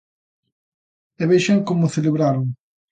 E 1.21 1.23
vexan 1.31 1.59
como 1.67 1.83
o 1.85 1.93
celebraron. 1.95 2.45